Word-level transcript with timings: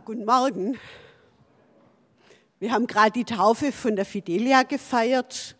Guten 0.00 0.24
Morgen. 0.24 0.76
Wir 2.58 2.72
haben 2.72 2.88
gerade 2.88 3.12
die 3.12 3.24
Taufe 3.24 3.70
von 3.70 3.94
der 3.94 4.04
Fidelia 4.04 4.64
gefeiert 4.64 5.56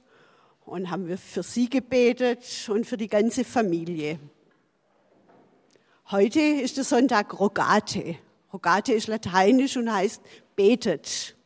und 0.64 0.91
haben 0.91 1.17
für 1.17 1.45
sie 1.45 1.71
gebetet 1.71 2.42
und 2.68 2.84
für 2.84 2.96
die 2.96 3.06
ganze 3.06 3.44
Familie. 3.44 4.18
Heute 6.10 6.40
ist 6.40 6.76
der 6.76 6.82
Sonntag 6.82 7.38
Rogate. 7.38 8.16
Rogate 8.52 8.92
ist 8.92 9.06
lateinisch 9.06 9.76
und 9.76 9.92
heißt 9.92 10.21
betet. 10.56 11.37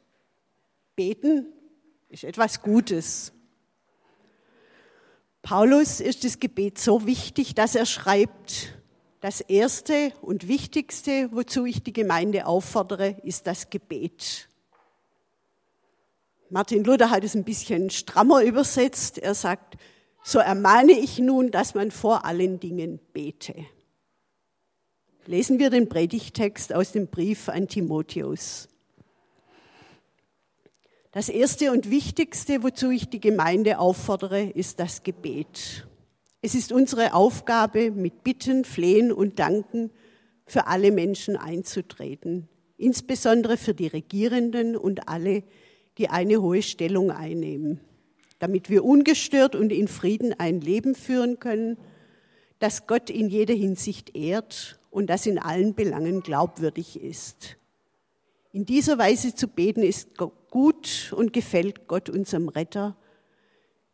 Beten 0.97 1.47
ist 2.09 2.25
etwas 2.25 2.63
Gutes. 2.63 3.33
Paulus 5.43 6.01
ist 6.01 6.25
das 6.25 6.41
Gebet 6.41 6.79
so 6.79 7.05
wichtig, 7.05 7.55
dass 7.55 7.75
er 7.75 7.85
schreibt, 7.85 8.78
das 9.21 9.41
Erste 9.41 10.13
und 10.23 10.47
Wichtigste, 10.47 11.31
wozu 11.33 11.65
ich 11.65 11.83
die 11.83 11.93
Gemeinde 11.93 12.47
auffordere, 12.47 13.17
ist 13.25 13.47
das 13.47 13.69
Gebet. 13.69 14.49
Martin 16.51 16.85
Luther 16.85 17.11
hat 17.11 17.25
es 17.25 17.35
ein 17.35 17.45
bisschen 17.45 17.91
strammer 17.91 18.43
übersetzt. 18.43 19.19
Er 19.19 19.35
sagt, 19.35 19.77
so 20.23 20.39
ermahne 20.39 20.93
ich 20.93 21.19
nun, 21.19 21.51
dass 21.51 21.75
man 21.75 21.91
vor 21.91 22.25
allen 22.25 22.61
Dingen 22.61 23.01
bete. 23.13 23.67
Lesen 25.27 25.59
wir 25.59 25.71
den 25.71 25.89
Predigtext 25.89 26.73
aus 26.73 26.93
dem 26.93 27.09
Brief 27.09 27.49
an 27.49 27.67
Timotheus. 27.67 28.69
Das 31.11 31.29
Erste 31.29 31.73
und 31.73 31.91
Wichtigste, 31.91 32.63
wozu 32.63 32.91
ich 32.91 33.11
die 33.11 33.21
Gemeinde 33.21 33.79
auffordere, 33.79 34.43
ist 34.43 34.79
das 34.79 35.03
Gebet. 35.03 35.88
Es 36.41 36.55
ist 36.55 36.71
unsere 36.71 37.15
Aufgabe, 37.15 37.91
mit 37.91 38.23
Bitten, 38.23 38.65
Flehen 38.65 39.11
und 39.11 39.41
Danken 39.41 39.91
für 40.47 40.69
alle 40.69 40.93
Menschen 40.93 41.37
einzutreten, 41.37 42.49
insbesondere 42.77 43.57
für 43.57 43.75
die 43.75 43.89
Regierenden 43.89 44.77
und 44.77 45.09
alle, 45.09 45.43
die 45.99 46.09
eine 46.11 46.41
hohe 46.41 46.63
Stellung 46.63 47.11
einnehmen, 47.11 47.81
damit 48.39 48.71
wir 48.71 48.85
ungestört 48.85 49.57
und 49.57 49.73
in 49.73 49.89
Frieden 49.89 50.33
ein 50.39 50.61
Leben 50.61 50.95
führen 50.95 51.41
können, 51.41 51.77
das 52.61 52.87
Gott 52.87 53.11
in 53.11 53.29
jeder 53.29 53.55
Hinsicht 53.55 54.17
ehrt 54.17 54.79
und 54.91 55.11
das 55.11 55.27
in 55.27 55.41
allen 55.41 55.75
Belangen 55.75 56.21
glaubwürdig 56.21 57.03
ist. 57.03 57.57
In 58.53 58.65
dieser 58.65 58.97
Weise 58.97 59.35
zu 59.35 59.49
beten 59.49 59.83
ist 59.83 60.17
gut 60.17 61.13
und 61.17 61.33
gefällt 61.33 61.89
Gott 61.89 62.09
unserem 62.09 62.49
Retter 62.49 62.97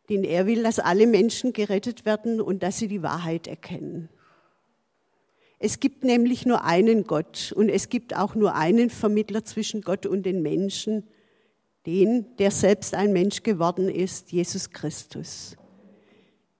denn 0.09 0.23
er 0.23 0.45
will, 0.45 0.63
dass 0.63 0.79
alle 0.79 1.07
Menschen 1.07 1.53
gerettet 1.53 2.05
werden 2.05 2.41
und 2.41 2.63
dass 2.63 2.77
sie 2.77 2.87
die 2.87 3.03
Wahrheit 3.03 3.47
erkennen. 3.47 4.09
Es 5.59 5.79
gibt 5.79 6.03
nämlich 6.03 6.45
nur 6.45 6.63
einen 6.63 7.05
Gott 7.05 7.53
und 7.55 7.69
es 7.69 7.89
gibt 7.89 8.15
auch 8.15 8.35
nur 8.35 8.55
einen 8.55 8.89
Vermittler 8.89 9.45
zwischen 9.45 9.81
Gott 9.81 10.05
und 10.05 10.23
den 10.23 10.41
Menschen, 10.41 11.07
den, 11.85 12.35
der 12.37 12.51
selbst 12.51 12.93
ein 12.93 13.13
Mensch 13.13 13.43
geworden 13.43 13.89
ist, 13.89 14.31
Jesus 14.31 14.71
Christus. 14.71 15.55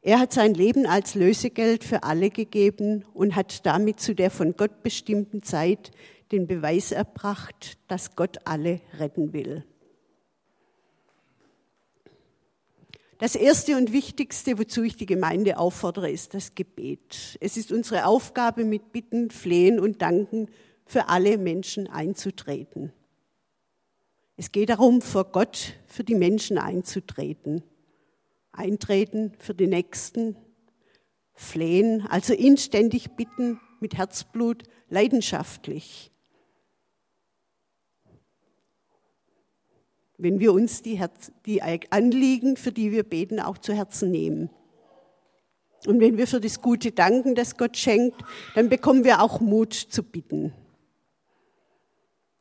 Er 0.02 0.20
hat 0.20 0.34
sein 0.34 0.54
Leben 0.54 0.86
als 0.86 1.16
Lösegeld 1.16 1.84
für 1.84 2.04
alle 2.04 2.30
gegeben 2.30 3.06
und 3.14 3.36
hat 3.36 3.66
damit 3.66 4.00
zu 4.00 4.14
der 4.14 4.30
von 4.30 4.56
Gott 4.56 4.84
bestimmten 4.84 5.42
Zeit 5.42 5.92
den 6.32 6.48
Beweis 6.48 6.92
erbracht, 6.92 7.78
dass 7.88 8.16
Gott 8.16 8.38
alle 8.46 8.82
retten 9.00 9.34
will. 9.34 9.64
Das 13.18 13.36
Erste 13.36 13.78
und 13.78 13.94
Wichtigste, 13.94 14.60
wozu 14.60 14.84
ich 14.84 14.98
die 14.98 15.06
Gemeinde 15.06 15.58
auffordere, 15.58 16.12
ist 16.12 16.34
das 16.34 16.54
Gebet. 16.54 17.38
Es 17.40 17.56
ist 17.56 17.72
unsere 17.72 18.06
Aufgabe, 18.06 18.66
mit 18.66 18.92
Bitten, 18.92 19.32
Flehen 19.32 19.80
und 19.80 20.02
Danken 20.02 20.50
für 20.86 21.08
alle 21.08 21.38
Menschen 21.38 21.88
einzutreten. 21.88 22.92
Es 24.36 24.52
geht 24.52 24.70
darum, 24.70 25.02
vor 25.02 25.32
Gott 25.32 25.76
für 25.88 26.04
die 26.04 26.16
Menschen 26.16 26.58
einzutreten. 26.58 27.64
Eintreten 28.52 29.32
für 29.40 29.54
die 29.54 29.68
Nächsten, 29.68 30.36
flehen, 31.34 32.06
also 32.08 32.34
inständig 32.34 33.12
bitten, 33.12 33.62
mit 33.80 33.98
Herzblut, 33.98 34.64
leidenschaftlich. 34.90 36.12
Wenn 40.18 40.40
wir 40.40 40.54
uns 40.54 40.82
die, 40.82 40.98
Herz, 40.98 41.32
die 41.46 41.62
Anliegen, 41.62 42.58
für 42.58 42.72
die 42.72 42.92
wir 42.92 43.04
beten, 43.04 43.40
auch 43.40 43.58
zu 43.58 43.74
Herzen 43.74 44.12
nehmen. 44.12 44.50
Und 45.86 46.00
wenn 46.00 46.18
wir 46.18 46.28
für 46.28 46.40
das 46.40 46.62
Gute 46.62 46.92
danken, 46.92 47.36
das 47.36 47.58
Gott 47.58 47.78
schenkt, 47.78 48.18
dann 48.56 48.70
bekommen 48.70 49.04
wir 49.04 49.22
auch 49.22 49.40
Mut 49.40 49.74
zu 49.74 50.04
bitten. 50.04 50.54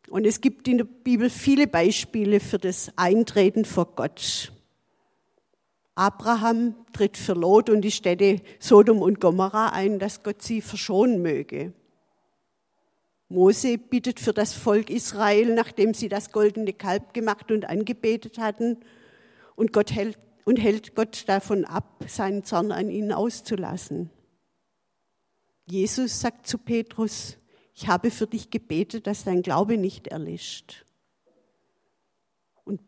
Und 0.09 0.27
es 0.27 0.41
gibt 0.41 0.69
in 0.69 0.79
der 0.79 0.85
Bibel 0.85 1.31
viele 1.31 1.67
Beispiele 1.67 2.41
für 2.41 2.59
das 2.59 2.93
Eintreten 2.97 3.65
vor 3.65 3.95
Gott. 3.97 4.53
Abraham 5.95 6.75
tritt 6.93 7.17
für 7.17 7.35
Lot 7.35 7.71
und 7.71 7.83
die 7.83 7.91
Städte 7.91 8.41
Sodom 8.59 9.01
und 9.01 9.21
Gomorra 9.21 9.69
ein, 9.71 9.99
dass 9.99 10.23
Gott 10.23 10.43
sie 10.43 10.61
verschonen 10.61 11.23
möge. 11.23 11.73
Mose 13.29 13.79
bittet 13.79 14.21
für 14.21 14.33
das 14.33 14.53
Volk 14.53 14.91
Israel, 14.91 15.55
nachdem 15.55 15.95
sie 15.95 16.09
das 16.09 16.31
goldene 16.31 16.73
Kalb 16.73 17.15
gemacht 17.15 17.51
und 17.51 17.69
angebetet 17.69 18.39
hatten, 18.39 18.79
und 19.57 19.73
Gott 19.73 19.93
hält, 19.93 20.19
und 20.45 20.57
hält 20.57 20.95
Gott 20.95 21.25
davon 21.29 21.65
ab, 21.65 22.05
seinen 22.09 22.45
Zorn 22.45 22.73
an 22.73 22.91
ihnen 22.91 23.13
auszulassen. 23.13 24.11
Jesus 25.67 26.21
sagt 26.21 26.47
zu 26.47 26.59
Petrus, 26.59 27.39
ich 27.75 27.89
habe 27.89 28.11
für 28.11 28.27
dich 28.27 28.51
gebetet, 28.51 29.07
dass 29.07 29.25
dein 29.25 29.43
Glaube 29.43 29.79
nicht 29.79 30.09
erlischt. 30.09 30.85
Und 32.65 32.81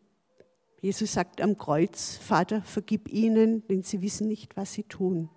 Jesus 0.81 1.13
sagt 1.13 1.41
am 1.41 1.57
Kreuz, 1.57 2.17
Vater, 2.17 2.61
vergib 2.61 3.09
ihnen, 3.09 3.67
denn 3.67 3.81
sie 3.81 4.01
wissen 4.01 4.27
nicht, 4.27 4.55
was 4.55 4.73
sie 4.73 4.83
tun. 4.83 5.29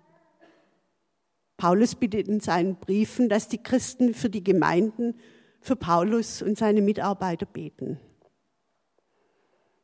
Paulus 1.61 1.93
bittet 1.93 2.27
in 2.27 2.39
seinen 2.39 2.77
Briefen, 2.77 3.29
dass 3.29 3.47
die 3.47 3.61
Christen 3.61 4.15
für 4.15 4.31
die 4.31 4.43
Gemeinden, 4.43 5.13
für 5.59 5.75
Paulus 5.75 6.41
und 6.41 6.57
seine 6.57 6.81
Mitarbeiter 6.81 7.45
beten. 7.45 7.99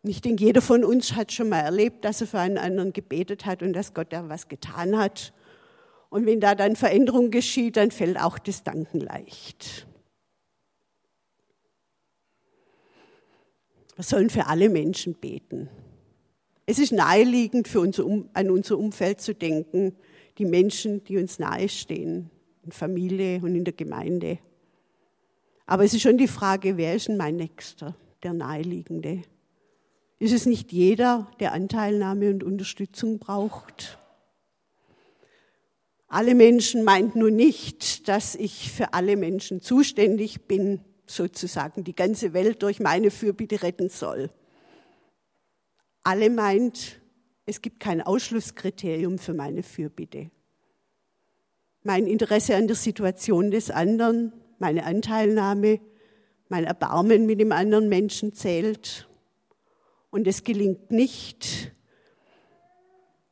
Ich 0.01 0.21
denke, 0.21 0.43
jeder 0.43 0.63
von 0.63 0.83
uns 0.83 1.13
hat 1.15 1.31
schon 1.31 1.49
mal 1.49 1.59
erlebt, 1.59 2.03
dass 2.03 2.19
er 2.19 2.25
für 2.25 2.39
einen 2.39 2.57
anderen 2.57 2.93
gebetet 2.93 3.45
hat 3.45 3.61
und 3.61 3.73
dass 3.73 3.93
Gott 3.93 4.11
da 4.11 4.27
was 4.27 4.47
getan 4.47 4.97
hat. 4.97 5.33
Und 6.09 6.25
wenn 6.25 6.39
da 6.39 6.55
dann 6.55 6.75
Veränderung 6.75 7.29
geschieht, 7.29 7.77
dann 7.77 7.91
fällt 7.91 8.19
auch 8.19 8.39
das 8.39 8.63
Danken 8.63 8.99
leicht. 8.99 9.85
Wir 13.95 14.03
sollen 14.03 14.31
für 14.31 14.47
alle 14.47 14.69
Menschen 14.69 15.13
beten. 15.13 15.69
Es 16.65 16.79
ist 16.79 16.91
naheliegend, 16.91 17.67
für 17.67 17.81
unser, 17.81 18.03
an 18.33 18.49
unser 18.49 18.79
Umfeld 18.79 19.21
zu 19.21 19.35
denken, 19.35 19.95
die 20.37 20.45
Menschen, 20.45 21.03
die 21.03 21.17
uns 21.17 21.39
nahestehen, 21.39 22.29
in 22.63 22.71
Familie 22.71 23.39
und 23.41 23.55
in 23.55 23.63
der 23.63 23.73
Gemeinde. 23.73 24.39
Aber 25.65 25.83
es 25.83 25.93
ist 25.93 26.01
schon 26.01 26.17
die 26.17 26.27
Frage, 26.27 26.77
wer 26.77 26.95
ist 26.95 27.07
denn 27.07 27.17
mein 27.17 27.35
Nächster, 27.35 27.95
der 28.23 28.33
Naheliegende? 28.33 29.23
Ist 30.19 30.33
es 30.33 30.45
nicht 30.45 30.71
jeder, 30.71 31.29
der 31.39 31.53
Anteilnahme 31.53 32.29
und 32.29 32.43
Unterstützung 32.43 33.19
braucht? 33.19 33.99
Alle 36.07 36.35
Menschen 36.35 36.83
meint 36.83 37.15
nun 37.15 37.35
nicht, 37.35 38.07
dass 38.07 38.33
ich 38.33 38.71
für 38.71 38.93
alle 38.93 39.17
Menschen 39.17 39.61
zuständig 39.61 40.47
bin, 40.47 40.79
sozusagen 41.05 41.83
die 41.83 41.95
ganze 41.95 42.33
Welt 42.33 42.63
durch 42.63 42.79
meine 42.79 43.11
Fürbitte 43.11 43.61
retten 43.61 43.89
soll. 43.89 44.29
Alle 46.03 46.29
meint, 46.29 47.01
es 47.47 47.61
gibt 47.61 47.79
kein 47.79 48.01
Ausschlusskriterium 48.01 49.17
für 49.17 49.33
meine 49.33 49.63
Fürbitte. 49.63 50.29
Mein 51.81 52.05
Interesse 52.05 52.57
an 52.57 52.67
der 52.67 52.75
Situation 52.75 53.51
des 53.51 53.71
anderen, 53.71 54.33
meine 54.59 54.83
Anteilnahme, 54.83 55.79
mein 56.49 56.65
Erbarmen 56.65 57.25
mit 57.25 57.39
dem 57.39 57.53
anderen 57.53 57.87
Menschen 57.87 58.33
zählt. 58.33 59.07
Und 60.09 60.27
es 60.27 60.43
gelingt 60.43 60.91
nicht, 60.91 61.71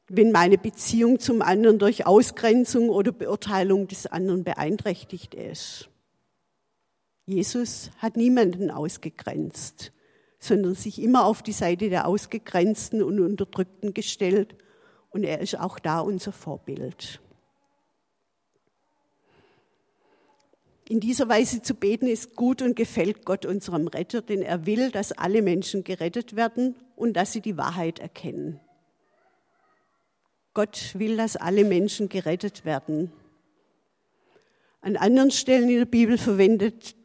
wenn 0.07 0.31
meine 0.31 0.57
Beziehung 0.57 1.19
zum 1.19 1.41
anderen 1.41 1.77
durch 1.77 2.05
Ausgrenzung 2.05 2.89
oder 2.89 3.11
Beurteilung 3.11 3.89
des 3.89 4.07
anderen 4.07 4.45
beeinträchtigt 4.45 5.35
ist. 5.35 5.89
Jesus 7.25 7.91
hat 7.97 8.15
niemanden 8.15 8.71
ausgegrenzt 8.71 9.91
sondern 10.45 10.75
sich 10.75 11.01
immer 11.01 11.25
auf 11.25 11.41
die 11.41 11.51
Seite 11.51 11.89
der 11.89 12.07
Ausgegrenzten 12.07 13.03
und 13.03 13.19
Unterdrückten 13.19 13.93
gestellt. 13.93 14.55
Und 15.09 15.23
er 15.23 15.39
ist 15.39 15.59
auch 15.59 15.79
da 15.79 15.99
unser 15.99 16.31
Vorbild. 16.31 17.19
In 20.87 20.99
dieser 20.99 21.27
Weise 21.27 21.63
zu 21.63 21.73
beten 21.73 22.05
ist 22.05 22.35
gut 22.35 22.61
und 22.61 22.75
gefällt 22.75 23.25
Gott 23.25 23.45
unserem 23.45 23.87
Retter, 23.87 24.21
denn 24.21 24.43
er 24.43 24.67
will, 24.67 24.91
dass 24.91 25.11
alle 25.11 25.41
Menschen 25.41 25.83
gerettet 25.83 26.35
werden 26.35 26.75
und 26.95 27.13
dass 27.13 27.33
sie 27.33 27.41
die 27.41 27.57
Wahrheit 27.57 27.97
erkennen. 27.97 28.59
Gott 30.53 30.91
will, 30.93 31.17
dass 31.17 31.35
alle 31.35 31.65
Menschen 31.65 32.07
gerettet 32.07 32.65
werden. 32.65 33.11
An 34.81 34.95
anderen 34.95 35.31
Stellen 35.31 35.69
in 35.69 35.79
der 35.79 35.85
Bibel 35.85 36.19
verwendet 36.19 36.95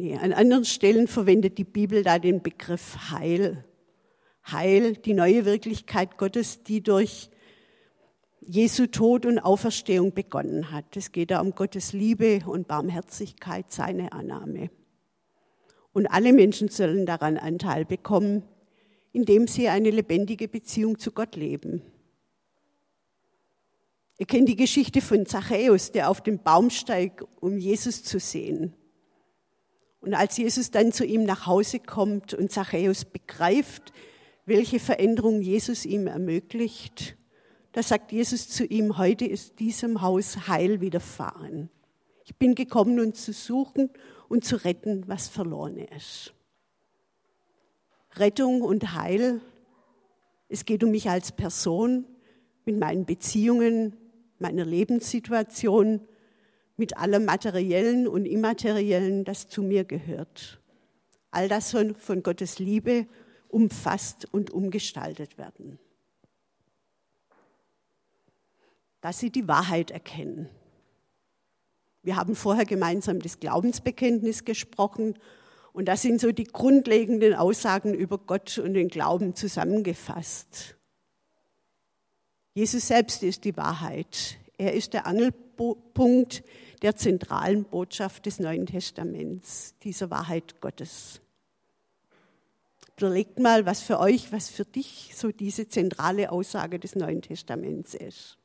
Nee, 0.00 0.16
an 0.16 0.32
anderen 0.32 0.64
Stellen 0.64 1.08
verwendet 1.08 1.58
die 1.58 1.64
Bibel 1.64 2.04
da 2.04 2.20
den 2.20 2.40
Begriff 2.40 3.10
Heil. 3.10 3.64
Heil, 4.46 4.92
die 4.94 5.12
neue 5.12 5.44
Wirklichkeit 5.44 6.18
Gottes, 6.18 6.62
die 6.62 6.84
durch 6.84 7.30
Jesu 8.40 8.86
Tod 8.86 9.26
und 9.26 9.40
Auferstehung 9.40 10.14
begonnen 10.14 10.70
hat. 10.70 10.96
Es 10.96 11.10
geht 11.10 11.32
da 11.32 11.40
um 11.40 11.50
Gottes 11.50 11.92
Liebe 11.92 12.42
und 12.46 12.68
Barmherzigkeit, 12.68 13.72
seine 13.72 14.12
Annahme. 14.12 14.70
Und 15.92 16.06
alle 16.06 16.32
Menschen 16.32 16.68
sollen 16.68 17.04
daran 17.04 17.36
Anteil 17.36 17.84
bekommen, 17.84 18.44
indem 19.10 19.48
sie 19.48 19.68
eine 19.68 19.90
lebendige 19.90 20.46
Beziehung 20.46 21.00
zu 21.00 21.10
Gott 21.10 21.34
leben. 21.34 21.82
Ihr 24.16 24.26
kennt 24.26 24.48
die 24.48 24.54
Geschichte 24.54 25.00
von 25.00 25.26
Zachäus, 25.26 25.90
der 25.90 26.08
auf 26.08 26.22
den 26.22 26.40
Baum 26.40 26.70
steigt, 26.70 27.24
um 27.40 27.58
Jesus 27.58 28.04
zu 28.04 28.20
sehen. 28.20 28.76
Und 30.00 30.14
als 30.14 30.36
Jesus 30.36 30.70
dann 30.70 30.92
zu 30.92 31.04
ihm 31.04 31.24
nach 31.24 31.46
Hause 31.46 31.80
kommt 31.80 32.34
und 32.34 32.52
Zachäus 32.52 33.04
begreift, 33.04 33.92
welche 34.46 34.80
Veränderung 34.80 35.40
Jesus 35.40 35.84
ihm 35.84 36.06
ermöglicht, 36.06 37.16
da 37.72 37.82
sagt 37.82 38.12
Jesus 38.12 38.48
zu 38.48 38.64
ihm, 38.64 38.96
heute 38.96 39.26
ist 39.26 39.58
diesem 39.60 40.00
Haus 40.00 40.48
Heil 40.48 40.80
widerfahren. 40.80 41.68
Ich 42.24 42.36
bin 42.36 42.54
gekommen, 42.54 42.98
um 42.98 43.12
zu 43.14 43.32
suchen 43.32 43.90
und 44.28 44.44
zu 44.44 44.56
retten, 44.56 45.06
was 45.06 45.28
verloren 45.28 45.78
ist. 45.78 46.34
Rettung 48.16 48.62
und 48.62 48.94
Heil, 48.94 49.40
es 50.48 50.64
geht 50.64 50.82
um 50.82 50.90
mich 50.90 51.08
als 51.08 51.32
Person, 51.32 52.06
mit 52.64 52.78
meinen 52.78 53.04
Beziehungen, 53.04 53.96
meiner 54.38 54.64
Lebenssituation, 54.64 56.00
mit 56.78 56.96
allem 56.96 57.24
Materiellen 57.24 58.08
und 58.08 58.24
Immateriellen, 58.24 59.24
das 59.24 59.48
zu 59.48 59.62
mir 59.62 59.84
gehört. 59.84 60.60
All 61.30 61.48
das 61.48 61.70
soll 61.70 61.92
von 61.94 62.22
Gottes 62.22 62.60
Liebe 62.60 63.06
umfasst 63.48 64.26
und 64.32 64.50
umgestaltet 64.50 65.36
werden. 65.36 65.78
Dass 69.00 69.18
sie 69.18 69.30
die 69.30 69.48
Wahrheit 69.48 69.90
erkennen. 69.90 70.48
Wir 72.02 72.16
haben 72.16 72.36
vorher 72.36 72.64
gemeinsam 72.64 73.20
das 73.20 73.40
Glaubensbekenntnis 73.40 74.44
gesprochen 74.44 75.18
und 75.72 75.86
das 75.86 76.02
sind 76.02 76.20
so 76.20 76.30
die 76.30 76.44
grundlegenden 76.44 77.34
Aussagen 77.34 77.92
über 77.92 78.18
Gott 78.18 78.56
und 78.58 78.74
den 78.74 78.88
Glauben 78.88 79.34
zusammengefasst. 79.34 80.76
Jesus 82.54 82.86
selbst 82.86 83.22
ist 83.24 83.44
die 83.44 83.56
Wahrheit. 83.56 84.38
Er 84.56 84.74
ist 84.74 84.92
der 84.92 85.06
Angelpunkt 85.06 85.47
der 86.82 86.96
zentralen 86.96 87.64
Botschaft 87.64 88.26
des 88.26 88.38
Neuen 88.38 88.66
Testaments, 88.66 89.74
dieser 89.82 90.10
Wahrheit 90.10 90.60
Gottes. 90.60 91.20
Überlegt 92.96 93.38
mal, 93.38 93.64
was 93.64 93.80
für 93.80 94.00
euch, 94.00 94.32
was 94.32 94.48
für 94.48 94.64
dich 94.64 95.12
so 95.14 95.30
diese 95.30 95.68
zentrale 95.68 96.32
Aussage 96.32 96.78
des 96.78 96.96
Neuen 96.96 97.22
Testaments 97.22 97.94
ist. 97.94 98.38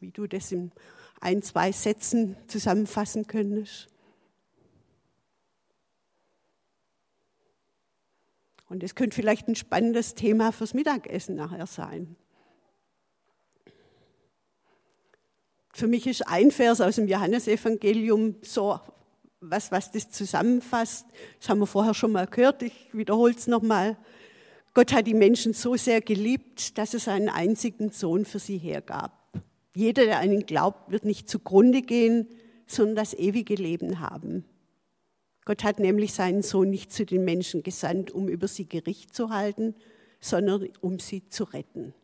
Wie 0.00 0.10
du 0.10 0.26
das 0.26 0.50
in 0.50 0.72
ein, 1.20 1.42
zwei 1.42 1.72
Sätzen 1.72 2.36
zusammenfassen 2.46 3.26
könntest. 3.26 3.88
Und 8.70 8.82
es 8.82 8.94
könnte 8.94 9.16
vielleicht 9.16 9.48
ein 9.48 9.56
spannendes 9.56 10.14
Thema 10.14 10.52
fürs 10.52 10.74
Mittagessen 10.74 11.34
nachher 11.34 11.66
sein. 11.66 12.16
Für 15.72 15.86
mich 15.86 16.06
ist 16.06 16.26
ein 16.26 16.50
Vers 16.50 16.80
aus 16.80 16.96
dem 16.96 17.08
Johannesevangelium 17.08 18.36
so 18.42 18.80
was, 19.40 19.72
was 19.72 19.90
das 19.90 20.10
zusammenfasst. 20.10 21.06
Das 21.38 21.48
haben 21.48 21.60
wir 21.60 21.66
vorher 21.66 21.94
schon 21.94 22.12
mal 22.12 22.26
gehört, 22.26 22.62
ich 22.62 22.72
wiederhole 22.92 23.34
es 23.34 23.46
nochmal. 23.46 23.96
Gott 24.74 24.92
hat 24.92 25.06
die 25.06 25.14
Menschen 25.14 25.52
so 25.52 25.76
sehr 25.76 26.00
geliebt, 26.00 26.78
dass 26.78 26.94
es 26.94 27.04
seinen 27.04 27.28
einzigen 27.28 27.90
Sohn 27.90 28.24
für 28.24 28.38
sie 28.38 28.58
hergab. 28.58 29.12
Jeder, 29.74 30.04
der 30.04 30.20
an 30.20 30.32
ihn 30.32 30.46
glaubt, 30.46 30.90
wird 30.90 31.04
nicht 31.04 31.28
zugrunde 31.28 31.82
gehen, 31.82 32.28
sondern 32.66 32.96
das 32.96 33.14
ewige 33.14 33.54
Leben 33.54 34.00
haben. 34.00 34.44
Gott 35.44 35.64
hat 35.64 35.80
nämlich 35.80 36.12
seinen 36.12 36.42
Sohn 36.42 36.70
nicht 36.70 36.92
zu 36.92 37.04
den 37.04 37.24
Menschen 37.24 37.62
gesandt, 37.62 38.12
um 38.12 38.28
über 38.28 38.46
sie 38.46 38.68
Gericht 38.68 39.14
zu 39.14 39.30
halten, 39.30 39.74
sondern 40.20 40.68
um 40.80 40.98
sie 40.98 41.28
zu 41.28 41.44
retten. 41.44 41.94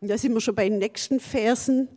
Und 0.00 0.08
da 0.08 0.18
sind 0.18 0.32
wir 0.32 0.40
schon 0.40 0.54
bei 0.54 0.68
den 0.68 0.78
nächsten 0.78 1.18
Versen 1.18 1.88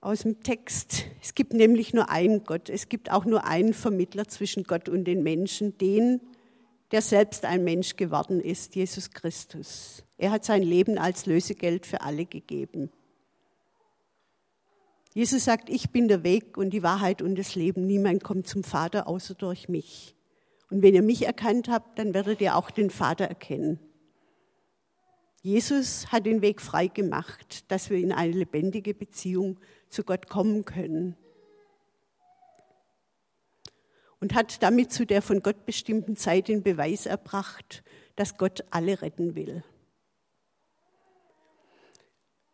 aus 0.00 0.22
dem 0.22 0.42
Text. 0.42 1.04
Es 1.22 1.34
gibt 1.34 1.52
nämlich 1.52 1.94
nur 1.94 2.10
einen 2.10 2.44
Gott. 2.44 2.68
Es 2.68 2.88
gibt 2.88 3.10
auch 3.10 3.24
nur 3.24 3.44
einen 3.44 3.72
Vermittler 3.72 4.26
zwischen 4.26 4.64
Gott 4.64 4.88
und 4.88 5.04
den 5.04 5.22
Menschen, 5.22 5.78
den, 5.78 6.20
der 6.90 7.02
selbst 7.02 7.44
ein 7.44 7.64
Mensch 7.64 7.96
geworden 7.96 8.40
ist, 8.40 8.74
Jesus 8.74 9.10
Christus. 9.10 10.04
Er 10.16 10.30
hat 10.30 10.44
sein 10.44 10.62
Leben 10.62 10.98
als 10.98 11.26
Lösegeld 11.26 11.86
für 11.86 12.00
alle 12.00 12.26
gegeben. 12.26 12.90
Jesus 15.14 15.44
sagt, 15.44 15.70
ich 15.70 15.90
bin 15.90 16.08
der 16.08 16.22
Weg 16.22 16.56
und 16.56 16.70
die 16.70 16.82
Wahrheit 16.82 17.22
und 17.22 17.36
das 17.36 17.54
Leben. 17.54 17.86
Niemand 17.86 18.22
kommt 18.22 18.46
zum 18.46 18.62
Vater 18.62 19.08
außer 19.08 19.34
durch 19.34 19.68
mich. 19.68 20.14
Und 20.70 20.82
wenn 20.82 20.94
ihr 20.94 21.02
mich 21.02 21.26
erkannt 21.26 21.68
habt, 21.68 21.98
dann 21.98 22.14
werdet 22.14 22.40
ihr 22.40 22.56
auch 22.56 22.70
den 22.70 22.90
Vater 22.90 23.24
erkennen. 23.24 23.78
Jesus 25.42 26.10
hat 26.10 26.26
den 26.26 26.42
Weg 26.42 26.60
frei 26.60 26.88
gemacht, 26.88 27.70
dass 27.70 27.90
wir 27.90 27.98
in 27.98 28.12
eine 28.12 28.32
lebendige 28.32 28.92
Beziehung 28.92 29.58
zu 29.88 30.02
Gott 30.02 30.28
kommen 30.28 30.64
können. 30.64 31.16
Und 34.20 34.34
hat 34.34 34.62
damit 34.64 34.92
zu 34.92 35.06
der 35.06 35.22
von 35.22 35.42
Gott 35.42 35.64
bestimmten 35.64 36.16
Zeit 36.16 36.48
den 36.48 36.64
Beweis 36.64 37.06
erbracht, 37.06 37.84
dass 38.16 38.36
Gott 38.36 38.64
alle 38.70 39.00
retten 39.00 39.36
will. 39.36 39.62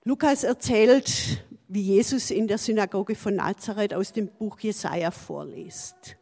Lukas 0.05 0.45
erzählt, 0.45 1.43
wie 1.69 1.81
Jesus 1.81 2.31
in 2.31 2.47
der 2.47 2.59
Synagoge 2.59 3.15
von 3.15 3.37
Nazareth 3.37 3.95
aus 3.95 4.13
dem 4.13 4.29
Buch 4.29 4.61
Jesaja 4.61 5.11
vorliest. 5.11 6.17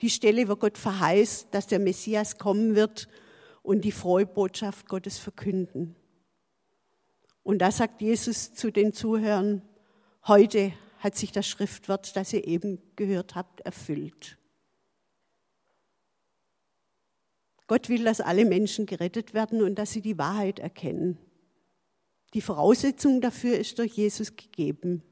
Die 0.00 0.10
Stelle, 0.10 0.48
wo 0.48 0.56
Gott 0.56 0.76
verheißt, 0.76 1.46
dass 1.52 1.68
der 1.68 1.78
Messias 1.78 2.38
kommen 2.38 2.74
wird 2.74 3.08
und 3.62 3.84
die 3.84 3.92
frohe 3.92 4.26
Botschaft 4.26 4.88
Gottes 4.88 5.18
verkünden. 5.18 5.96
Und 7.42 7.58
da 7.58 7.70
sagt 7.70 8.00
Jesus 8.00 8.54
zu 8.54 8.70
den 8.70 8.92
Zuhörern, 8.92 9.62
heute 10.26 10.72
hat 10.98 11.16
sich 11.16 11.32
das 11.32 11.46
Schriftwort, 11.46 12.14
das 12.16 12.32
ihr 12.32 12.46
eben 12.46 12.80
gehört 12.96 13.34
habt, 13.34 13.60
erfüllt. 13.62 14.38
Gott 17.66 17.88
will, 17.88 18.04
dass 18.04 18.20
alle 18.20 18.44
Menschen 18.44 18.86
gerettet 18.86 19.34
werden 19.34 19.62
und 19.62 19.76
dass 19.76 19.92
sie 19.92 20.02
die 20.02 20.18
Wahrheit 20.18 20.58
erkennen. 20.58 21.18
Die 22.34 22.40
Voraussetzung 22.40 23.20
dafür 23.20 23.58
ist 23.58 23.78
durch 23.78 23.92
Jesus 23.94 24.36
gegeben. 24.36 25.02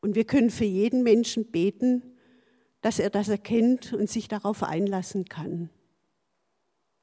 Und 0.00 0.14
wir 0.14 0.24
können 0.24 0.50
für 0.50 0.64
jeden 0.64 1.02
Menschen 1.02 1.50
beten, 1.50 2.02
dass 2.80 2.98
er 2.98 3.10
das 3.10 3.28
erkennt 3.28 3.92
und 3.92 4.08
sich 4.08 4.28
darauf 4.28 4.62
einlassen 4.62 5.24
kann. 5.24 5.70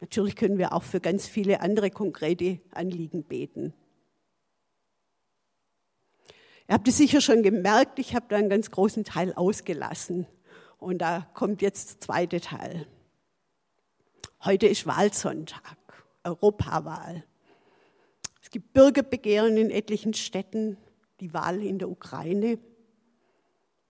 Natürlich 0.02 0.36
können 0.36 0.58
wir 0.58 0.74
auch 0.74 0.84
für 0.84 1.00
ganz 1.00 1.28
viele 1.28 1.62
andere 1.62 1.90
konkrete 1.90 2.60
Anliegen 2.72 3.24
beten. 3.24 3.74
Ihr 6.68 6.74
habt 6.74 6.88
es 6.88 6.98
sicher 6.98 7.22
schon 7.22 7.44
gemerkt, 7.44 8.00
ich 8.00 8.16
habe 8.16 8.26
da 8.28 8.38
einen 8.38 8.50
ganz 8.50 8.72
großen 8.72 9.04
Teil 9.04 9.34
ausgelassen. 9.34 10.26
Und 10.78 11.00
da 11.00 11.28
kommt 11.34 11.62
jetzt 11.62 11.92
der 11.92 12.00
zweite 12.02 12.42
Teil. 12.42 12.88
Heute 14.44 14.68
ist 14.68 14.86
Wahlsonntag, 14.86 15.78
Europawahl. 16.24 17.24
Es 18.42 18.50
gibt 18.50 18.74
Bürgerbegehren 18.74 19.58
in 19.58 19.70
etlichen 19.72 20.14
Städten, 20.14 20.78
die 21.20 21.34
Wahl 21.34 21.64
in 21.64 21.80
der 21.80 21.90
Ukraine. 21.90 22.60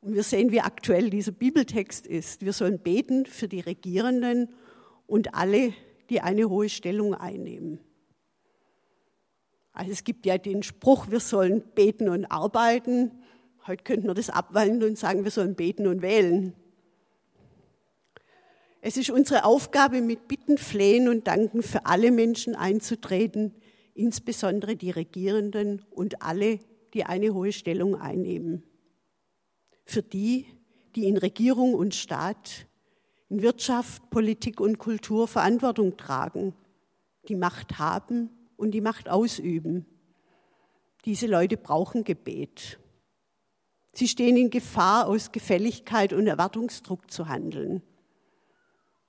Und 0.02 0.14
wir 0.14 0.24
sehen, 0.24 0.52
wie 0.52 0.62
aktuell 0.62 1.10
dieser 1.10 1.32
Bibeltext 1.32 2.06
ist. 2.06 2.46
Wir 2.46 2.54
sollen 2.54 2.80
beten 2.80 3.26
für 3.26 3.48
die 3.48 3.60
Regierenden 3.60 4.54
und 5.08 5.34
alle, 5.34 5.74
die 6.10 6.22
eine 6.22 6.50
hohe 6.50 6.70
Stellung 6.70 7.14
einnehmen. 7.14 7.80
Also 9.74 9.92
es 9.92 10.04
gibt 10.04 10.26
ja 10.26 10.38
den 10.38 10.64
Spruch, 10.64 11.10
wir 11.10 11.20
sollen 11.20 11.62
beten 11.76 12.08
und 12.08 12.26
arbeiten. 12.26 13.12
Heute 13.68 13.84
könnten 13.84 14.08
wir 14.08 14.14
das 14.14 14.30
abwandeln 14.30 14.92
und 14.92 14.98
sagen, 14.98 15.24
wir 15.24 15.32
sollen 15.32 15.56
beten 15.56 15.88
und 15.88 16.02
wählen. 16.02 16.54
Es 18.80 18.98
ist 18.98 19.10
unsere 19.10 19.46
Aufgabe, 19.46 20.02
mit 20.02 20.28
Bitten, 20.28 20.58
Flehen 20.58 21.10
und 21.10 21.28
Danken 21.28 21.64
für 21.64 21.88
alle 21.88 22.12
Menschen 22.12 22.56
einzutreten, 22.56 23.56
insbesondere 23.96 24.76
die 24.76 24.92
Regierenden 24.92 25.84
und 25.90 26.22
alle, 26.22 26.60
die 26.94 27.04
eine 27.04 27.34
hohe 27.34 27.52
Stellung 27.52 27.96
einnehmen. 27.96 28.64
Für 29.86 30.04
die, 30.04 30.46
die 30.96 31.08
in 31.08 31.18
Regierung 31.18 31.74
und 31.74 31.96
Staat, 31.96 32.68
in 33.30 33.42
Wirtschaft, 33.42 34.10
Politik 34.10 34.60
und 34.60 34.78
Kultur 34.78 35.28
Verantwortung 35.28 35.98
tragen, 35.98 36.54
die 37.28 37.36
Macht 37.36 37.80
haben 37.80 38.30
und 38.56 38.72
die 38.72 38.82
Macht 38.82 39.10
ausüben. 39.10 39.86
Diese 41.06 41.28
Leute 41.28 41.58
brauchen 41.58 42.04
Gebet. 42.04 42.80
Sie 43.94 44.08
stehen 44.08 44.38
in 44.38 44.50
Gefahr, 44.50 45.08
aus 45.08 45.32
Gefälligkeit 45.32 46.14
und 46.14 46.28
Erwartungsdruck 46.28 47.10
zu 47.10 47.30
handeln. 47.30 47.82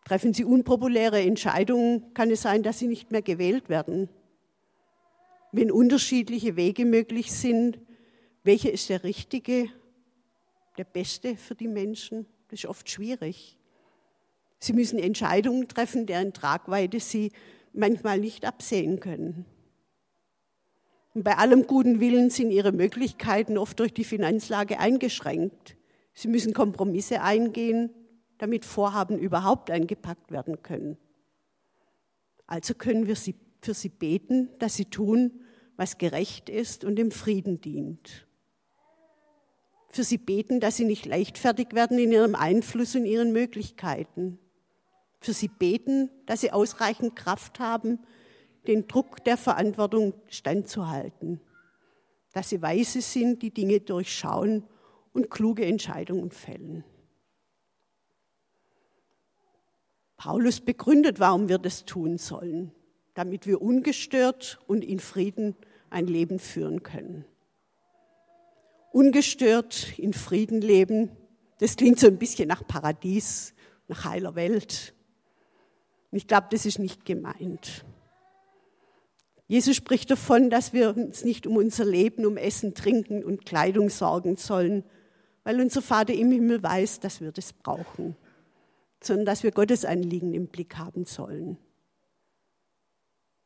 Treffen 0.05 0.33
Sie 0.33 0.45
unpopuläre 0.45 1.21
Entscheidungen, 1.21 2.15
kann 2.15 2.31
es 2.31 2.43
sein, 2.43 2.63
dass 2.63 2.79
Sie 2.79 2.87
nicht 2.87 3.11
mehr 3.11 3.23
gewählt 3.23 3.69
werden. 3.69 4.09
Wenn 5.51 5.73
unterschiedliche 5.73 6.55
Wege 6.55 6.85
möglich 6.85 7.33
sind, 7.33 7.81
welcher 8.45 8.71
ist 8.71 8.89
der 8.89 9.03
richtige, 9.03 9.69
der 10.79 10.85
beste 10.85 11.37
für 11.37 11.57
die 11.57 11.67
Menschen? 11.67 12.27
Das 12.49 12.61
ist 12.61 12.67
oft 12.67 12.89
schwierig. 12.89 13.56
Sie 14.59 14.73
müssen 14.73 14.99
Entscheidungen 14.99 15.69
treffen, 15.69 16.07
deren 16.07 16.33
Tragweite 16.33 17.01
Sie 17.01 17.33
manchmal 17.73 18.19
nicht 18.19 18.45
absehen 18.45 19.01
können. 19.01 19.45
Und 21.15 21.23
bei 21.23 21.37
allem 21.37 21.67
guten 21.67 22.01
Willen 22.01 22.31
sind 22.31 22.51
Ihre 22.51 22.73
Möglichkeiten 22.73 23.57
oft 23.57 23.81
durch 23.81 23.95
die 23.95 24.05
Finanzlage 24.05 24.79
eingeschränkt. 24.79 25.77
Sie 26.13 26.29
müssen 26.29 26.53
Kompromisse 26.53 27.23
eingehen, 27.23 27.91
damit 28.39 28.65
Vorhaben 28.65 29.19
überhaupt 29.19 29.71
eingepackt 29.71 30.31
werden 30.31 30.63
können. 30.63 30.99
Also 32.47 32.75
können 32.75 33.07
wir 33.07 33.17
für 33.17 33.75
Sie 33.75 33.89
beten, 33.89 34.51
dass 34.59 34.75
Sie 34.75 34.85
tun, 34.87 35.41
was 35.77 35.99
gerecht 35.99 36.49
ist 36.49 36.85
und 36.85 36.97
dem 36.97 37.11
Frieden 37.11 37.61
dient. 37.61 38.27
Für 39.89 40.05
Sie 40.05 40.19
beten, 40.19 40.61
dass 40.61 40.77
Sie 40.77 40.85
nicht 40.85 41.07
leichtfertig 41.07 41.69
werden 41.73 41.99
in 41.99 42.13
Ihrem 42.13 42.35
Einfluss 42.35 42.95
und 42.95 43.07
Ihren 43.07 43.33
Möglichkeiten. 43.33 44.39
Für 45.21 45.33
Sie 45.33 45.49
beten, 45.49 46.11
dass 46.27 46.41
Sie 46.41 46.53
ausreichend 46.53 47.17
Kraft 47.17 47.59
haben, 47.61 47.99
den 48.67 48.87
Druck 48.87 49.25
der 49.25 49.37
Verantwortung 49.37 50.15
standzuhalten. 50.29 51.41
Dass 52.33 52.51
Sie 52.51 52.63
weise 52.63 53.01
sind, 53.01 53.43
die 53.43 53.53
Dinge 53.53 53.81
durchschauen 53.81 54.65
und 55.13 55.31
kluge 55.31 55.65
Entscheidungen 55.65 56.31
fällen. 56.31 56.85
Paulus 60.17 60.61
begründet, 60.61 61.21
warum 61.21 61.49
wir 61.49 61.59
das 61.59 61.85
tun 61.85 62.19
sollen, 62.19 62.73
damit 63.15 63.47
wir 63.47 63.63
ungestört 63.63 64.59
und 64.67 64.85
in 64.85 64.99
Frieden 64.99 65.55
ein 65.91 66.07
Leben 66.07 66.39
führen 66.39 66.83
können. 66.83 67.25
Ungestört 68.93 69.99
in 69.99 70.15
Frieden 70.15 70.61
leben, 70.61 71.11
das 71.59 71.77
klingt 71.77 72.01
so 72.01 72.07
ein 72.07 72.19
bisschen 72.19 72.49
nach 72.49 72.67
Paradies, 72.67 73.55
nach 73.89 74.05
heiler 74.05 74.35
Welt. 74.35 74.96
Ich 76.11 76.27
glaube, 76.27 76.47
das 76.51 76.67
ist 76.67 76.79
nicht 76.79 77.05
gemeint. 77.05 77.85
Jesus 79.49 79.77
spricht 79.77 80.11
davon, 80.11 80.51
dass 80.51 80.73
wir 80.73 80.97
uns 80.97 81.25
nicht 81.25 81.47
um 81.47 81.57
unser 81.57 81.85
Leben, 81.85 82.27
um 82.27 82.37
Essen, 82.37 82.75
Trinken 82.75 83.23
und 83.25 83.47
Kleidung 83.47 83.91
sorgen 83.91 84.37
sollen, 84.37 84.85
weil 85.45 85.61
unser 85.61 85.83
Vater 85.83 86.15
im 86.15 86.33
Himmel 86.33 86.63
weiß, 86.63 87.01
dass 87.01 87.21
wir 87.21 87.31
das 87.31 87.53
brauchen 87.53 88.17
sondern 89.07 89.27
dass 89.27 89.43
wir 89.43 89.53
Gottes 89.53 89.85
Anliegen 89.85 90.35
im 90.35 90.49
Blick 90.49 90.77
haben 90.77 91.05
sollen. 91.05 91.59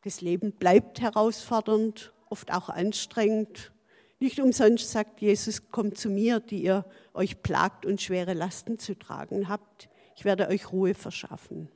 Das 0.03 0.21
Leben 0.21 0.53
bleibt 0.53 1.01
herausfordernd, 1.01 2.13
oft 2.31 2.53
auch 2.53 2.71
anstrengend. 2.71 3.73
Nicht 4.19 4.41
umsonst 4.41 4.91
sagt 4.91 5.21
Jesus, 5.21 5.71
kommt 5.71 5.99
zu 5.99 6.09
mir, 6.09 6.41
die 6.41 6.63
ihr 6.63 6.85
euch 7.13 7.43
plagt 7.43 7.85
und 7.85 8.01
schwere 8.01 8.35
Lasten 8.35 8.79
zu 8.79 8.99
tragen 8.99 9.49
habt. 9.49 9.89
Ich 10.17 10.25
werde 10.25 10.49
euch 10.49 10.73
Ruhe 10.73 10.95
verschaffen. 10.95 11.69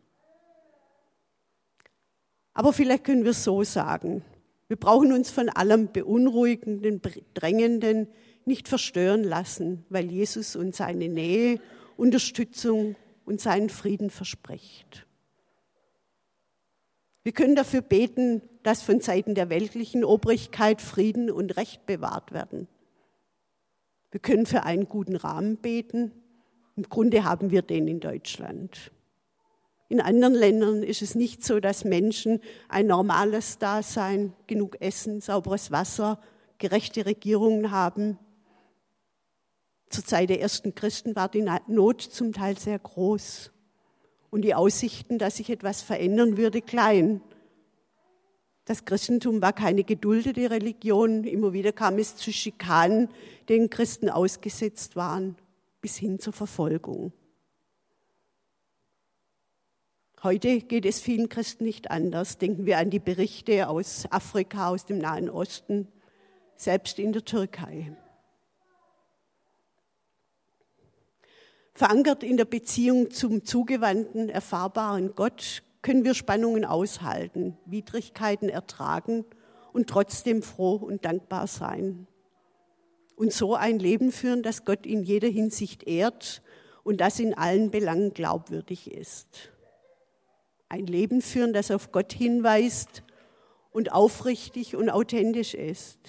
Aber 2.55 2.73
vielleicht 2.73 3.05
können 3.05 3.25
wir 3.25 3.35
so 3.35 3.65
sagen, 3.65 4.23
wir 4.69 4.77
brauchen 4.77 5.13
uns 5.13 5.31
von 5.31 5.49
allem 5.49 5.93
Beunruhigenden, 5.93 7.03
Drängenden 7.35 8.09
nicht 8.47 8.69
verstören 8.69 9.25
lassen, 9.25 9.85
weil 9.89 10.11
Jesus 10.11 10.57
uns 10.57 10.79
seine 10.79 11.09
Nähe, 11.09 11.61
Unterstützung 11.97 12.97
und 13.25 13.41
seinen 13.41 13.69
Frieden 13.69 14.11
verspricht. 14.11 15.07
Wir 17.23 17.33
können 17.33 17.57
dafür 17.57 17.81
beten, 17.81 18.43
dass 18.63 18.83
von 18.83 19.01
Seiten 19.01 19.35
der 19.35 19.49
weltlichen 19.49 20.05
Obrigkeit 20.05 20.83
Frieden 20.83 21.31
und 21.31 21.57
Recht 21.57 21.87
bewahrt 21.87 22.33
werden. 22.33 22.69
Wir 24.11 24.21
können 24.21 24.47
für 24.47 24.63
einen 24.65 24.89
guten 24.89 25.17
Rahmen 25.17 25.57
beten. 25.57 26.13
Im 26.77 26.85
Grunde 26.85 27.25
haben 27.25 27.51
wir 27.51 27.63
den 27.63 27.89
in 27.89 28.01
Deutschland. 28.01 28.93
In 29.95 30.01
anderen 30.01 30.35
Ländern 30.35 30.83
ist 30.83 31.03
es 31.03 31.15
nicht 31.15 31.45
so, 31.45 31.61
dass 31.61 31.85
Menschen 31.85 32.41
ein 32.69 32.89
normales 32.89 33.59
Dasein, 33.59 34.33
genug 34.49 34.81
Essen, 34.81 35.21
sauberes 35.21 35.71
Wasser, 35.71 36.21
gerechte 36.59 37.07
Regierungen 37.07 37.71
haben, 37.71 38.19
zur 39.91 40.05
Zeit 40.05 40.31
der 40.31 40.41
ersten 40.41 40.75
Christen 40.75 41.15
war 41.15 41.29
die 41.29 41.49
Not 41.69 42.03
zum 42.03 42.33
Teil 42.33 42.59
sehr 42.59 42.77
groß 42.77 43.53
und 44.31 44.43
die 44.43 44.57
Aussichten, 44.57 45.19
dass 45.19 45.37
sich 45.37 45.49
etwas 45.49 45.81
verändern 45.81 46.37
würde, 46.37 46.61
klein. 46.61 47.21
Das 48.65 48.85
Christentum 48.85 49.41
war 49.43 49.53
keine 49.53 49.85
geduldete 49.85 50.51
Religion. 50.51 51.23
Immer 51.23 51.53
wieder 51.53 51.71
kam 51.71 51.99
es 51.99 52.17
zu 52.17 52.33
Schikanen, 52.33 53.11
denen 53.49 53.71
Christen 53.71 54.11
ausgesetzt 54.11 54.97
waren, 54.97 55.37
bis 55.81 55.95
hin 55.95 56.19
zur 56.19 56.33
Verfolgung. 56.33 57.13
Heute 60.25 60.61
geht 60.61 60.87
es 60.87 61.01
vielen 61.01 61.29
Christen 61.29 61.65
nicht 61.65 61.91
anders. 61.91 62.39
Denken 62.39 62.65
wir 62.65 62.79
an 62.79 62.89
die 62.89 62.99
Berichte 62.99 63.69
aus 63.69 64.07
Afrika, 64.09 64.69
aus 64.69 64.87
dem 64.87 64.97
Nahen 64.97 65.29
Osten, 65.29 65.87
selbst 66.57 66.99
in 66.99 67.13
der 67.13 67.27
Türkei. 67.27 67.95
Verankert 71.75 72.23
in 72.23 72.39
der 72.39 72.47
Beziehung 72.47 73.11
zum 73.11 73.45
zugewandten, 73.45 74.31
erfahrbaren 74.31 75.15
Gott 75.15 75.63
können 75.83 76.05
wir 76.05 76.15
Spannungen 76.15 76.65
aushalten, 76.65 77.59
Widrigkeiten 77.67 78.49
ertragen 78.49 79.27
und 79.75 79.91
trotzdem 79.91 80.43
froh 80.43 80.77
und 80.77 81.05
dankbar 81.05 81.47
sein. 81.49 82.07
Und 83.15 83.35
so 83.35 83.57
ein 83.57 83.79
Leben 83.79 84.11
führen, 84.11 84.43
das 84.43 84.65
Gott 84.65 84.87
in 84.87 85.03
jeder 85.03 85.29
Hinsicht 85.29 85.83
ehrt 85.83 86.41
und 86.83 87.03
das 87.03 87.21
in 87.21 87.35
allen 87.35 87.71
Belangen 87.71 88.15
glaubwürdig 88.15 88.91
ist. 88.91 89.51
Ein 90.75 90.89
Leben 90.89 91.23
führen, 91.23 91.53
das 91.53 91.71
auf 91.71 91.93
Gott 91.93 92.13
hinweist 92.13 93.05
und 93.71 93.93
aufrichtig 93.93 94.75
und 94.75 94.91
authentisch 94.91 95.55
ist. 95.55 96.01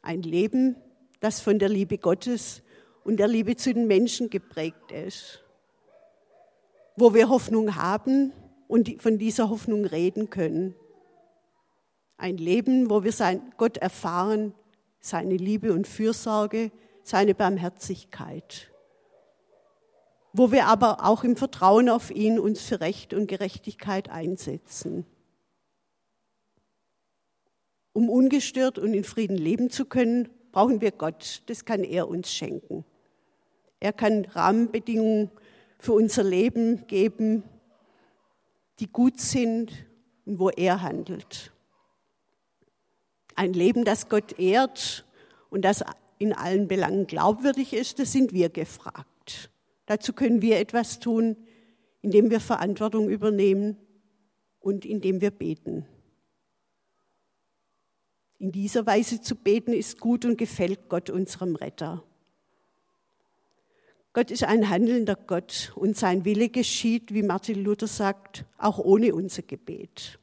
Ein 0.00 0.22
Leben, 0.22 0.76
das 1.18 1.40
von 1.40 1.58
der 1.58 1.68
Liebe 1.68 1.98
Gottes 1.98 2.62
und 3.02 3.16
der 3.16 3.26
Liebe 3.26 3.56
zu 3.56 3.74
den 3.74 3.88
Menschen 3.88 4.30
geprägt 4.30 4.92
ist. 4.92 5.42
Wo 6.94 7.14
wir 7.14 7.30
Hoffnung 7.30 7.74
haben 7.74 8.32
und 8.68 9.02
von 9.02 9.18
dieser 9.18 9.50
Hoffnung 9.50 9.84
reden 9.84 10.30
können. 10.30 10.76
Ein 12.16 12.36
Leben, 12.36 12.90
wo 12.90 13.02
wir 13.02 13.10
sein 13.10 13.52
Gott 13.56 13.76
erfahren, 13.78 14.54
seine 15.00 15.36
Liebe 15.36 15.72
und 15.72 15.88
Fürsorge, 15.88 16.70
seine 17.02 17.34
Barmherzigkeit. 17.34 18.70
Wo 20.32 20.52
wir 20.52 20.66
aber 20.66 21.04
auch 21.04 21.24
im 21.24 21.36
Vertrauen 21.36 21.88
auf 21.88 22.10
ihn 22.10 22.38
uns 22.38 22.62
für 22.62 22.80
Recht 22.80 23.14
und 23.14 23.26
Gerechtigkeit 23.26 24.10
einsetzen. 24.10 25.06
Um 27.92 28.08
ungestört 28.08 28.78
und 28.78 28.94
in 28.94 29.04
Frieden 29.04 29.36
leben 29.36 29.70
zu 29.70 29.84
können, 29.84 30.28
brauchen 30.52 30.80
wir 30.80 30.92
Gott. 30.92 31.42
Das 31.46 31.64
kann 31.64 31.82
er 31.82 32.08
uns 32.08 32.32
schenken. 32.32 32.84
Er 33.80 33.92
kann 33.92 34.24
Rahmenbedingungen 34.24 35.30
für 35.78 35.92
unser 35.92 36.24
Leben 36.24 36.86
geben, 36.86 37.42
die 38.80 38.86
gut 38.90 39.20
sind 39.20 39.72
und 40.24 40.38
wo 40.38 40.50
er 40.50 40.82
handelt. 40.82 41.52
Ein 43.34 43.52
Leben, 43.52 43.84
das 43.84 44.08
Gott 44.08 44.38
ehrt 44.38 45.04
und 45.50 45.62
das 45.64 45.84
in 46.18 46.32
allen 46.32 46.66
Belangen 46.66 47.06
glaubwürdig 47.06 47.72
ist, 47.72 47.98
das 47.98 48.12
sind 48.12 48.32
wir 48.32 48.48
gefragt. 48.48 49.50
Dazu 49.88 50.12
können 50.12 50.42
wir 50.42 50.58
etwas 50.58 50.98
tun, 50.98 51.34
indem 52.02 52.28
wir 52.30 52.40
Verantwortung 52.40 53.08
übernehmen 53.08 53.78
und 54.60 54.84
indem 54.84 55.22
wir 55.22 55.30
beten. 55.30 55.86
In 58.38 58.52
dieser 58.52 58.84
Weise 58.84 59.22
zu 59.22 59.34
beten 59.34 59.72
ist 59.72 59.98
gut 59.98 60.26
und 60.26 60.36
gefällt 60.36 60.90
Gott 60.90 61.08
unserem 61.08 61.56
Retter. 61.56 62.04
Gott 64.12 64.30
ist 64.30 64.44
ein 64.44 64.68
handelnder 64.68 65.16
Gott 65.16 65.72
und 65.74 65.96
sein 65.96 66.26
Wille 66.26 66.50
geschieht, 66.50 67.14
wie 67.14 67.22
Martin 67.22 67.64
Luther 67.64 67.86
sagt, 67.86 68.44
auch 68.58 68.78
ohne 68.78 69.14
unser 69.14 69.40
Gebet. 69.40 70.18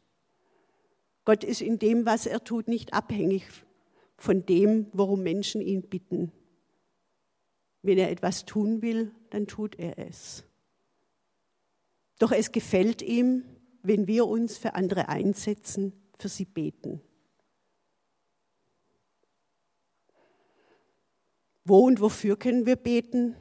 Gott 1.24 1.44
ist 1.44 1.62
in 1.62 1.80
dem, 1.80 2.06
was 2.06 2.28
er 2.28 2.44
tut, 2.44 2.68
nicht 2.68 2.94
abhängig 2.94 3.48
von 4.16 4.46
dem, 4.46 4.86
worum 4.94 5.24
Menschen 5.24 5.60
ihn 5.60 5.82
bitten. 5.82 6.32
Wenn 7.86 8.00
er 8.00 8.10
etwas 8.10 8.46
tun 8.46 8.82
will, 8.82 9.12
dann 9.30 9.46
tut 9.46 9.78
er 9.78 10.00
es. 10.00 10.44
Doch 12.18 12.32
es 12.32 12.52
gefällt 12.52 13.04
ihm, 13.04 13.44
wenn 13.84 14.08
wir 14.08 14.26
uns 14.26 14.58
für 14.58 14.74
andere 14.74 15.08
einsetzen, 15.08 15.94
für 16.18 16.28
sie 16.28 16.46
beten. 16.46 17.00
Wo 21.64 21.86
und 21.86 22.02
wofür 22.02 22.38
können 22.38 22.66
wir 22.66 22.76
beten? 22.76 23.36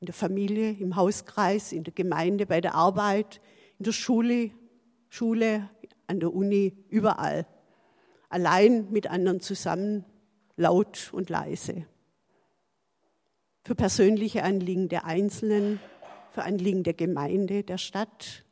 In 0.00 0.06
der 0.06 0.14
Familie, 0.14 0.72
im 0.72 0.96
Hauskreis, 0.96 1.70
in 1.70 1.84
der 1.84 1.94
Gemeinde, 1.94 2.46
bei 2.46 2.60
der 2.60 2.74
Arbeit, 2.74 3.40
in 3.78 3.84
der 3.84 3.92
Schule, 3.92 4.50
Schule, 5.10 5.70
an 6.08 6.18
der 6.18 6.34
Uni, 6.34 6.76
überall. 6.88 7.46
Allein 8.28 8.90
mit 8.90 9.06
anderen 9.06 9.38
zusammen, 9.38 10.04
laut 10.56 11.12
und 11.12 11.30
leise. 11.30 11.86
Für 13.66 13.74
persönliche 13.74 14.44
Anliegen 14.44 14.90
der 14.90 15.06
Einzelnen, 15.06 15.80
für 16.32 16.42
Anliegen 16.42 16.82
der 16.82 16.92
Gemeinde, 16.92 17.62
der 17.62 17.78
Stadt. 17.78 18.44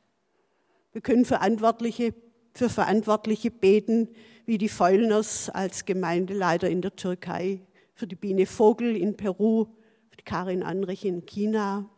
Wir 0.92 1.02
können 1.02 1.26
Verantwortliche, 1.26 2.14
für 2.54 2.70
Verantwortliche 2.70 3.50
beten, 3.50 4.08
wie 4.46 4.56
die 4.56 4.70
Feulners 4.70 5.50
als 5.50 5.84
Gemeindeleiter 5.84 6.70
in 6.70 6.80
der 6.80 6.96
Türkei, 6.96 7.60
für 7.92 8.06
die 8.06 8.14
Biene 8.14 8.46
Vogel 8.46 8.96
in 8.96 9.14
Peru, 9.14 9.66
für 10.08 10.16
die 10.16 10.24
Karin 10.24 10.62
Anrich 10.62 11.04
in 11.04 11.26
China, 11.26 11.90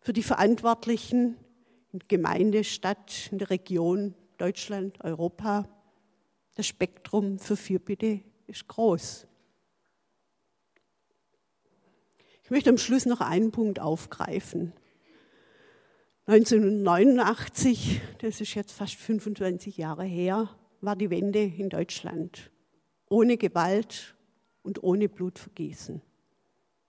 für 0.00 0.12
die 0.12 0.22
Verantwortlichen 0.22 1.38
in 1.92 2.00
Gemeinde, 2.08 2.62
Stadt, 2.62 3.30
in 3.32 3.38
der 3.38 3.48
Region, 3.48 4.14
Deutschland, 4.36 5.02
Europa. 5.02 5.66
Das 6.56 6.66
Spektrum 6.66 7.38
für 7.38 7.56
Fürbitte 7.56 8.20
ist 8.46 8.68
groß. 8.68 9.26
Ich 12.44 12.50
möchte 12.50 12.70
am 12.70 12.78
Schluss 12.78 13.06
noch 13.06 13.20
einen 13.20 13.52
Punkt 13.52 13.80
aufgreifen. 13.80 14.72
1989, 16.26 18.00
das 18.18 18.40
ist 18.40 18.54
jetzt 18.54 18.72
fast 18.72 18.94
25 18.94 19.76
Jahre 19.76 20.04
her, 20.04 20.48
war 20.80 20.96
die 20.96 21.10
Wende 21.10 21.40
in 21.42 21.68
Deutschland. 21.68 22.50
Ohne 23.08 23.36
Gewalt 23.36 24.14
und 24.62 24.82
ohne 24.82 25.08
Blutvergießen. 25.08 26.00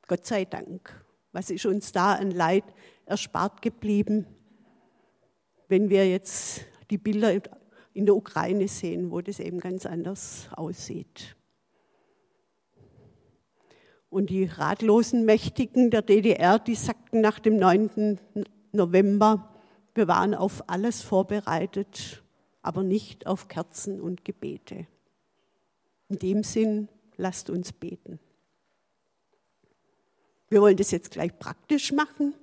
Gott 0.08 0.26
sei 0.26 0.46
Dank. 0.46 1.06
Was 1.32 1.50
ist 1.50 1.66
uns 1.66 1.92
da 1.92 2.14
an 2.14 2.32
Leid 2.32 2.66
erspart 3.06 3.62
geblieben? 3.62 4.26
Wenn 5.68 5.90
wir 5.90 6.10
jetzt 6.10 6.62
die 6.90 6.98
Bilder 6.98 7.42
in 7.94 8.06
der 8.06 8.16
Ukraine 8.16 8.68
sehen, 8.68 9.12
wo 9.12 9.22
das 9.22 9.40
eben 9.40 9.60
ganz 9.60 9.86
anders 9.86 10.48
aussieht. 10.52 11.36
Und 14.14 14.30
die 14.30 14.44
ratlosen 14.44 15.26
Mächtigen 15.26 15.90
der 15.90 16.04
DDR, 16.04 16.60
die 16.60 16.76
sagten 16.76 17.20
nach 17.20 17.40
dem 17.40 17.58
9. 17.58 18.20
November, 18.72 19.52
wir 19.96 20.08
waren 20.08 20.36
auf 20.36 20.70
alles 20.70 21.02
vorbereitet, 21.02 22.22
aber 22.62 22.84
nicht 22.84 23.26
auf 23.26 23.48
Kerzen 23.48 24.00
und 24.00 24.24
Gebete. 24.24 24.86
In 26.10 26.20
dem 26.20 26.44
Sinn, 26.44 26.90
lasst 27.18 27.50
uns 27.50 27.74
beten. 27.74 28.20
Wir 30.48 30.62
wollen 30.62 30.78
das 30.78 30.92
jetzt 30.92 31.10
gleich 31.10 31.36
praktisch 31.40 31.92
machen. 31.92 32.36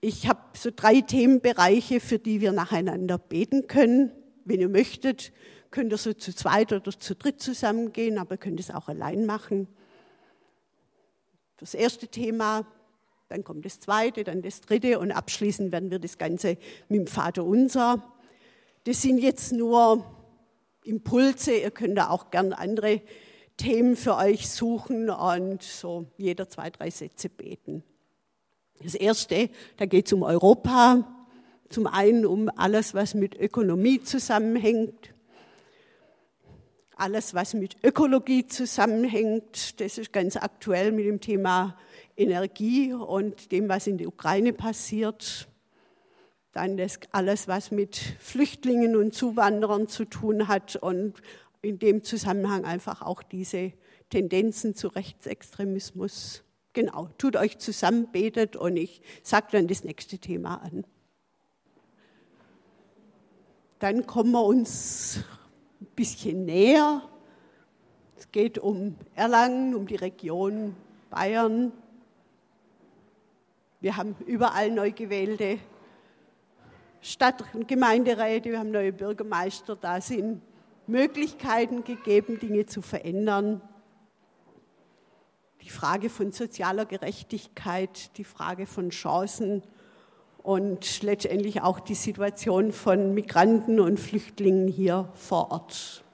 Ich 0.00 0.26
habe 0.26 0.40
so 0.54 0.70
drei 0.74 1.02
Themenbereiche, 1.02 2.00
für 2.00 2.18
die 2.18 2.40
wir 2.40 2.52
nacheinander 2.52 3.18
beten 3.18 3.66
können. 3.66 4.10
Wenn 4.46 4.60
ihr 4.60 4.70
möchtet, 4.70 5.34
könnt 5.70 5.92
ihr 5.92 5.98
so 5.98 6.14
zu 6.14 6.34
zweit 6.34 6.72
oder 6.72 6.98
zu 6.98 7.14
dritt 7.14 7.42
zusammengehen, 7.42 8.16
aber 8.16 8.36
ihr 8.36 8.38
könnt 8.38 8.58
es 8.58 8.70
auch 8.70 8.88
allein 8.88 9.26
machen. 9.26 9.68
Das 11.58 11.74
erste 11.74 12.08
Thema, 12.08 12.66
dann 13.28 13.44
kommt 13.44 13.64
das 13.64 13.80
zweite, 13.80 14.24
dann 14.24 14.42
das 14.42 14.60
dritte 14.60 14.98
und 14.98 15.12
abschließend 15.12 15.72
werden 15.72 15.90
wir 15.90 15.98
das 15.98 16.18
Ganze 16.18 16.58
mit 16.88 17.00
dem 17.00 17.06
Vater 17.06 17.44
unser. 17.44 18.02
Das 18.84 19.02
sind 19.02 19.18
jetzt 19.18 19.52
nur 19.52 20.04
Impulse, 20.84 21.56
ihr 21.56 21.70
könnt 21.70 21.96
da 21.96 22.10
auch 22.10 22.30
gern 22.30 22.52
andere 22.52 23.00
Themen 23.56 23.96
für 23.96 24.16
euch 24.16 24.48
suchen 24.50 25.08
und 25.08 25.62
so 25.62 26.06
jeder 26.18 26.48
zwei, 26.48 26.70
drei 26.70 26.90
Sätze 26.90 27.28
beten. 27.28 27.84
Das 28.82 28.94
erste, 28.94 29.48
da 29.76 29.86
geht 29.86 30.06
es 30.06 30.12
um 30.12 30.22
Europa, 30.24 31.08
zum 31.68 31.86
einen 31.86 32.26
um 32.26 32.50
alles, 32.56 32.94
was 32.94 33.14
mit 33.14 33.34
Ökonomie 33.34 34.02
zusammenhängt, 34.02 35.13
alles, 36.96 37.34
was 37.34 37.54
mit 37.54 37.76
Ökologie 37.82 38.46
zusammenhängt, 38.46 39.80
das 39.80 39.98
ist 39.98 40.12
ganz 40.12 40.36
aktuell 40.36 40.92
mit 40.92 41.06
dem 41.06 41.20
Thema 41.20 41.76
Energie 42.16 42.92
und 42.92 43.52
dem, 43.52 43.68
was 43.68 43.86
in 43.86 43.98
der 43.98 44.08
Ukraine 44.08 44.52
passiert. 44.52 45.48
Dann 46.52 46.76
das 46.76 47.00
alles, 47.10 47.48
was 47.48 47.70
mit 47.70 47.96
Flüchtlingen 48.20 48.94
und 48.96 49.14
Zuwanderern 49.14 49.88
zu 49.88 50.04
tun 50.04 50.46
hat 50.46 50.76
und 50.76 51.14
in 51.62 51.78
dem 51.78 52.04
Zusammenhang 52.04 52.64
einfach 52.64 53.02
auch 53.02 53.22
diese 53.22 53.72
Tendenzen 54.10 54.74
zu 54.74 54.88
Rechtsextremismus. 54.88 56.44
Genau, 56.72 57.08
tut 57.18 57.36
euch 57.36 57.58
zusammen, 57.58 58.10
betet 58.12 58.54
und 58.56 58.76
ich 58.76 59.00
sage 59.22 59.46
dann 59.52 59.66
das 59.66 59.82
nächste 59.82 60.18
Thema 60.18 60.56
an. 60.56 60.84
Dann 63.80 64.06
kommen 64.06 64.32
wir 64.32 64.44
uns 64.44 65.24
ein 65.84 65.94
bisschen 65.94 66.46
näher. 66.46 67.02
Es 68.16 68.30
geht 68.32 68.58
um 68.58 68.96
Erlangen, 69.14 69.74
um 69.74 69.86
die 69.86 69.96
Region 69.96 70.74
Bayern. 71.10 71.72
Wir 73.80 73.96
haben 73.96 74.16
überall 74.26 74.70
neu 74.70 74.92
gewählte 74.92 75.58
Stadt- 77.02 77.44
und 77.52 77.68
Gemeinderäte, 77.68 78.50
wir 78.50 78.58
haben 78.58 78.70
neue 78.70 78.94
Bürgermeister, 78.94 79.76
da 79.76 80.00
sind 80.00 80.40
Möglichkeiten 80.86 81.84
gegeben, 81.84 82.38
Dinge 82.38 82.64
zu 82.64 82.80
verändern. 82.80 83.60
Die 85.60 85.68
Frage 85.68 86.08
von 86.08 86.32
sozialer 86.32 86.86
Gerechtigkeit, 86.86 88.16
die 88.16 88.24
Frage 88.24 88.64
von 88.64 88.88
Chancen 88.88 89.62
und 90.44 91.02
letztendlich 91.02 91.62
auch 91.62 91.80
die 91.80 91.94
Situation 91.94 92.70
von 92.70 93.14
Migranten 93.14 93.80
und 93.80 93.98
Flüchtlingen 93.98 94.68
hier 94.68 95.10
vor 95.14 95.50
Ort. 95.50 96.04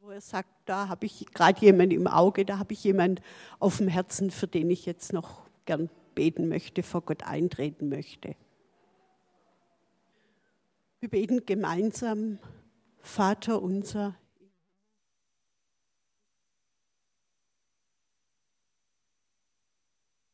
Wo 0.00 0.10
er 0.10 0.20
sagt, 0.20 0.50
da 0.66 0.88
habe 0.88 1.06
ich 1.06 1.26
gerade 1.32 1.60
jemand 1.60 1.92
im 1.92 2.08
Auge, 2.08 2.44
da 2.44 2.58
habe 2.58 2.72
ich 2.72 2.82
jemand 2.82 3.22
auf 3.60 3.76
dem 3.76 3.86
Herzen, 3.86 4.32
für 4.32 4.48
den 4.48 4.70
ich 4.70 4.86
jetzt 4.86 5.12
noch 5.12 5.48
gern 5.66 5.88
beten 6.16 6.48
möchte, 6.48 6.82
vor 6.82 7.02
Gott 7.02 7.22
eintreten 7.22 7.88
möchte. 7.88 8.34
Wir 10.98 11.10
beten 11.10 11.46
gemeinsam, 11.46 12.40
Vater 12.98 13.62
unser 13.62 14.16